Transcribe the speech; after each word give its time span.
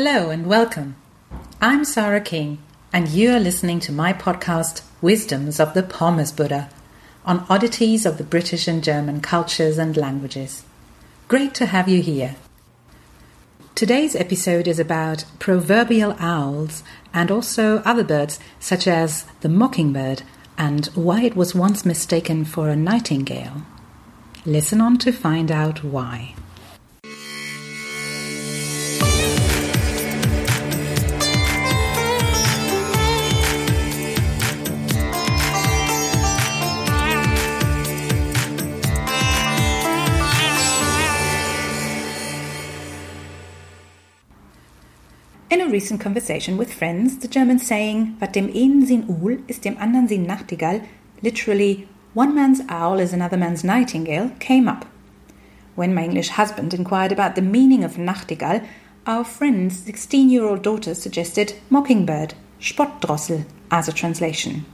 Hello 0.00 0.30
and 0.30 0.46
welcome. 0.46 0.94
I'm 1.60 1.84
Sarah 1.84 2.20
King, 2.20 2.58
and 2.92 3.08
you 3.08 3.32
are 3.32 3.40
listening 3.40 3.80
to 3.80 3.90
my 3.90 4.12
podcast, 4.12 4.82
Wisdoms 5.02 5.58
of 5.58 5.74
the 5.74 5.82
Pommes 5.82 6.30
Buddha, 6.30 6.70
on 7.26 7.44
oddities 7.50 8.06
of 8.06 8.16
the 8.16 8.22
British 8.22 8.68
and 8.68 8.84
German 8.84 9.20
cultures 9.20 9.76
and 9.76 9.96
languages. 9.96 10.62
Great 11.26 11.52
to 11.54 11.66
have 11.66 11.88
you 11.88 12.00
here. 12.00 12.36
Today's 13.74 14.14
episode 14.14 14.68
is 14.68 14.78
about 14.78 15.24
proverbial 15.40 16.14
owls 16.20 16.84
and 17.12 17.28
also 17.28 17.78
other 17.78 18.04
birds, 18.04 18.38
such 18.60 18.86
as 18.86 19.24
the 19.40 19.48
mockingbird, 19.48 20.22
and 20.56 20.86
why 20.94 21.22
it 21.22 21.34
was 21.34 21.56
once 21.56 21.84
mistaken 21.84 22.44
for 22.44 22.68
a 22.68 22.76
nightingale. 22.76 23.62
Listen 24.46 24.80
on 24.80 24.96
to 24.98 25.10
find 25.10 25.50
out 25.50 25.82
why. 25.82 26.36
In 45.50 45.62
a 45.62 45.66
recent 45.66 45.98
conversation 45.98 46.58
with 46.58 46.74
friends, 46.74 47.20
the 47.20 47.26
German 47.26 47.58
saying, 47.58 48.16
"Wat 48.20 48.34
dem 48.34 48.50
einen 48.54 48.86
sin 48.86 49.04
Uhl 49.08 49.38
ist 49.48 49.64
dem 49.64 49.78
anderen 49.78 50.06
sin 50.06 50.26
Nachtigall," 50.26 50.82
literally, 51.22 51.88
one 52.12 52.34
man's 52.34 52.60
owl 52.68 53.00
is 53.00 53.14
another 53.14 53.38
man's 53.38 53.64
nightingale, 53.64 54.30
came 54.40 54.68
up. 54.68 54.84
When 55.74 55.94
my 55.94 56.04
English 56.04 56.28
husband 56.28 56.74
inquired 56.74 57.12
about 57.12 57.34
the 57.34 57.40
meaning 57.40 57.82
of 57.82 57.96
Nachtigall, 57.96 58.60
our 59.06 59.24
friend's 59.24 59.78
16 59.78 60.28
year 60.28 60.44
old 60.44 60.62
daughter 60.62 60.94
suggested 60.94 61.54
mockingbird, 61.70 62.34
Spottdrossel, 62.60 63.46
as 63.70 63.88
a 63.88 63.92
translation. 63.94 64.66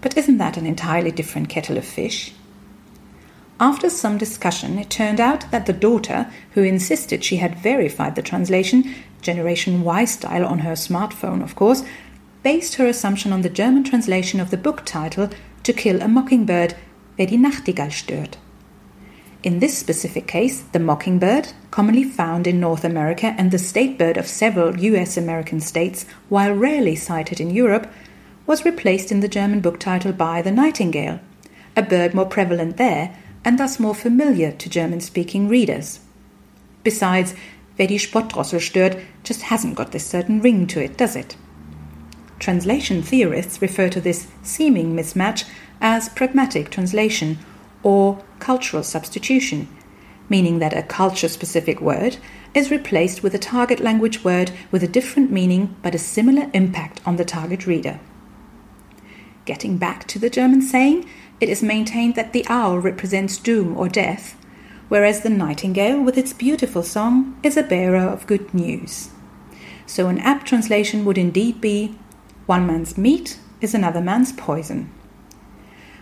But 0.00 0.16
isn't 0.16 0.38
that 0.38 0.56
an 0.56 0.64
entirely 0.64 1.10
different 1.10 1.48
kettle 1.48 1.76
of 1.76 1.84
fish? 1.84 2.32
After 3.60 3.88
some 3.88 4.18
discussion, 4.18 4.78
it 4.78 4.90
turned 4.90 5.20
out 5.20 5.50
that 5.52 5.66
the 5.66 5.72
daughter, 5.72 6.28
who 6.52 6.62
insisted 6.62 7.22
she 7.22 7.36
had 7.36 7.58
verified 7.58 8.16
the 8.16 8.22
translation, 8.22 8.92
Generation 9.22 9.84
Y 9.84 10.04
style 10.04 10.44
on 10.44 10.60
her 10.60 10.72
smartphone, 10.72 11.42
of 11.42 11.54
course, 11.54 11.84
based 12.42 12.74
her 12.74 12.86
assumption 12.86 13.32
on 13.32 13.42
the 13.42 13.48
German 13.48 13.84
translation 13.84 14.40
of 14.40 14.50
the 14.50 14.56
book 14.56 14.84
title 14.84 15.30
To 15.62 15.72
Kill 15.72 16.02
a 16.02 16.08
Mockingbird, 16.08 16.74
Wer 17.16 17.26
die 17.26 17.36
Nachtigall 17.36 17.92
stört. 17.92 18.34
In 19.44 19.60
this 19.60 19.78
specific 19.78 20.26
case, 20.26 20.62
the 20.72 20.80
mockingbird, 20.80 21.52
commonly 21.70 22.02
found 22.02 22.48
in 22.48 22.58
North 22.58 22.82
America 22.82 23.36
and 23.38 23.50
the 23.50 23.58
state 23.58 23.96
bird 23.98 24.16
of 24.16 24.26
several 24.26 24.80
US 24.80 25.16
American 25.16 25.60
states, 25.60 26.06
while 26.28 26.52
rarely 26.52 26.96
sighted 26.96 27.40
in 27.40 27.50
Europe, 27.50 27.86
was 28.46 28.64
replaced 28.64 29.12
in 29.12 29.20
the 29.20 29.28
German 29.28 29.60
book 29.60 29.78
title 29.78 30.12
by 30.12 30.42
the 30.42 30.50
nightingale, 30.50 31.20
a 31.76 31.82
bird 31.82 32.14
more 32.14 32.26
prevalent 32.26 32.78
there 32.78 33.16
and 33.44 33.58
thus 33.58 33.78
more 33.78 33.94
familiar 33.94 34.52
to 34.52 34.70
German 34.70 35.00
speaking 35.00 35.48
readers. 35.48 36.00
Besides, 36.82 37.34
Wer 37.76 37.88
die 37.88 37.98
Spottdrossel 37.98 38.60
stört 38.60 38.98
just 39.24 39.42
hasn't 39.42 39.74
got 39.74 39.90
this 39.90 40.06
certain 40.06 40.40
ring 40.40 40.66
to 40.68 40.80
it, 40.80 40.96
does 40.96 41.16
it? 41.16 41.36
Translation 42.38 43.02
theorists 43.02 43.60
refer 43.60 43.88
to 43.88 44.00
this 44.00 44.28
seeming 44.42 44.94
mismatch 44.94 45.44
as 45.80 46.08
pragmatic 46.10 46.70
translation 46.70 47.38
or 47.82 48.22
cultural 48.38 48.82
substitution, 48.82 49.66
meaning 50.28 50.60
that 50.60 50.76
a 50.76 50.82
culture 50.82 51.28
specific 51.28 51.80
word 51.80 52.16
is 52.54 52.70
replaced 52.70 53.22
with 53.22 53.34
a 53.34 53.38
target 53.38 53.80
language 53.80 54.22
word 54.22 54.52
with 54.70 54.84
a 54.84 54.88
different 54.88 55.32
meaning 55.32 55.74
but 55.82 55.94
a 55.94 55.98
similar 55.98 56.48
impact 56.54 57.00
on 57.04 57.16
the 57.16 57.24
target 57.24 57.66
reader. 57.66 57.98
Getting 59.44 59.76
back 59.76 60.06
to 60.08 60.18
the 60.18 60.30
German 60.30 60.62
saying, 60.62 61.08
it 61.38 61.50
is 61.50 61.62
maintained 61.62 62.14
that 62.14 62.32
the 62.32 62.46
owl 62.48 62.78
represents 62.78 63.36
doom 63.36 63.76
or 63.76 63.88
death, 63.88 64.36
whereas 64.88 65.20
the 65.20 65.28
nightingale, 65.28 66.00
with 66.00 66.16
its 66.16 66.32
beautiful 66.32 66.82
song, 66.82 67.38
is 67.42 67.56
a 67.56 67.62
bearer 67.62 68.08
of 68.08 68.26
good 68.26 68.54
news. 68.54 69.10
So 69.86 70.08
an 70.08 70.18
apt 70.18 70.46
translation 70.46 71.04
would 71.04 71.18
indeed 71.18 71.60
be 71.60 71.98
one 72.46 72.66
man's 72.66 72.96
meat 72.96 73.38
is 73.60 73.74
another 73.74 74.00
man's 74.00 74.32
poison. 74.32 74.90